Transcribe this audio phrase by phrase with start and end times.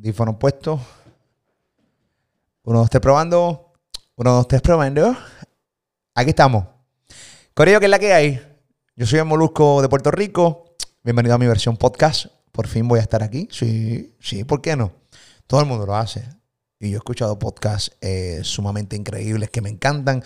[0.00, 0.80] Dífono puesto.
[2.62, 3.72] Uno, dos, tres probando.
[4.14, 5.16] Uno, dos, tres probando.
[6.14, 6.66] Aquí estamos.
[7.52, 8.40] Corillo, ¿qué es la que hay?
[8.94, 10.76] Yo soy el Molusco de Puerto Rico.
[11.02, 12.26] Bienvenido a mi versión podcast.
[12.52, 13.48] Por fin voy a estar aquí.
[13.50, 14.92] Sí, sí, ¿por qué no?
[15.48, 16.28] Todo el mundo lo hace.
[16.78, 20.22] Y yo he escuchado podcasts eh, sumamente increíbles que me encantan.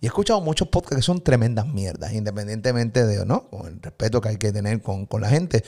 [0.00, 3.48] Y he escuchado muchos podcasts que son tremendas mierdas, independientemente de, ¿no?
[3.48, 5.62] Con el respeto que hay que tener con, con la gente.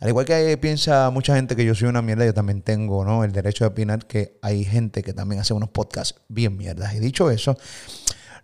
[0.00, 3.22] Al igual que piensa mucha gente que yo soy una mierda, yo también tengo, ¿no?
[3.22, 6.94] El derecho de opinar que hay gente que también hace unos podcasts bien mierdas.
[6.94, 7.56] Y dicho eso,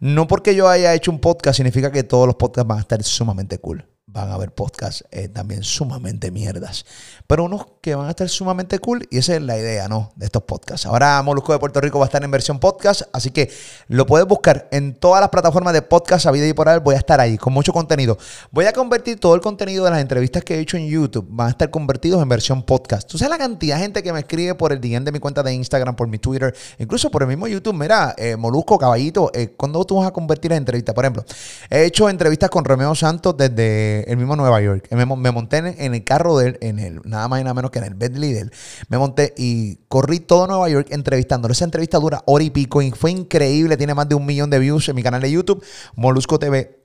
[0.00, 3.02] no porque yo haya hecho un podcast significa que todos los podcasts van a estar
[3.02, 6.84] sumamente cool van a haber podcasts eh, también sumamente mierdas.
[7.26, 10.12] Pero unos que van a estar sumamente cool y esa es la idea, ¿no?
[10.16, 10.86] De estos podcasts.
[10.86, 13.50] Ahora Molusco de Puerto Rico va a estar en versión podcast, así que
[13.88, 16.80] lo puedes buscar en todas las plataformas de podcast a vida y por ahí.
[16.80, 18.18] Voy a estar ahí con mucho contenido.
[18.50, 21.46] Voy a convertir todo el contenido de las entrevistas que he hecho en YouTube, van
[21.46, 23.08] a estar convertidos en versión podcast.
[23.08, 25.42] Tú sabes la cantidad de gente que me escribe por el DM de mi cuenta
[25.42, 27.74] de Instagram, por mi Twitter, incluso por el mismo YouTube.
[27.74, 30.94] Mira, eh, Molusco, Caballito, eh, ¿cuándo tú vas a convertir las entrevistas?
[30.94, 31.24] Por ejemplo,
[31.70, 34.88] he hecho entrevistas con Romeo Santos desde el mismo Nueva York.
[34.90, 37.78] Me, monté en, el carro de él, en el, nada más y nada menos que
[37.78, 38.52] en el Bentley de él.
[38.88, 41.52] Me monté y corrí todo Nueva York entrevistándolo.
[41.52, 43.76] Esa entrevista dura hora y pico y fue increíble.
[43.76, 46.81] Tiene más de un millón de views en mi canal de YouTube, Molusco TV.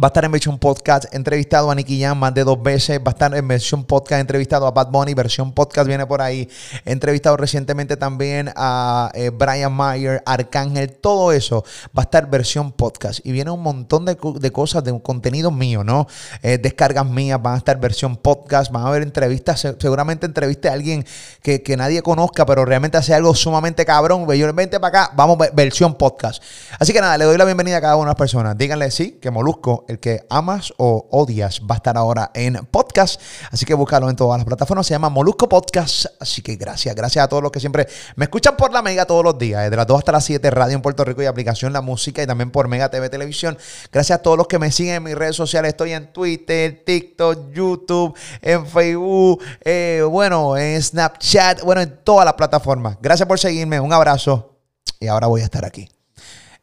[0.00, 3.00] Va a estar en versión podcast entrevistado a Nicky Jam más de dos veces.
[3.00, 5.12] Va a estar en versión podcast entrevistado a Bad Bunny.
[5.12, 6.48] Versión podcast viene por ahí.
[6.84, 10.92] He entrevistado recientemente también a eh, Brian Mayer, Arcángel.
[10.92, 13.18] Todo eso va a estar versión podcast.
[13.26, 16.06] Y viene un montón de, cosas, de contenido mío, ¿no?
[16.42, 18.70] Eh, descargas mías van a estar versión podcast.
[18.70, 19.66] Van a haber entrevistas.
[19.80, 21.04] Seguramente entreviste a alguien
[21.42, 24.28] que, nadie conozca, pero realmente hace algo sumamente cabrón.
[24.28, 25.12] Vente para acá.
[25.16, 26.40] Vamos, versión podcast.
[26.78, 28.56] Así que nada, le doy la bienvenida a cada una de las personas.
[28.56, 33.20] Díganle sí, que Molusco el que amas o odias, va a estar ahora en podcast.
[33.50, 34.86] Así que búscalo en todas las plataformas.
[34.86, 36.06] Se llama Molusco Podcast.
[36.20, 39.24] Así que gracias, gracias a todos los que siempre me escuchan por la Mega todos
[39.24, 41.80] los días, desde las 2 hasta las 7, radio en Puerto Rico y aplicación La
[41.80, 43.56] Música y también por Mega TV Televisión.
[43.90, 45.70] Gracias a todos los que me siguen en mis redes sociales.
[45.70, 52.34] Estoy en Twitter, TikTok, YouTube, en Facebook, eh, bueno, en Snapchat, bueno, en todas las
[52.34, 52.98] plataformas.
[53.00, 53.80] Gracias por seguirme.
[53.80, 54.58] Un abrazo.
[55.00, 55.88] Y ahora voy a estar aquí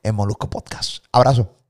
[0.04, 1.04] en Molusco Podcast.
[1.12, 1.65] Abrazo.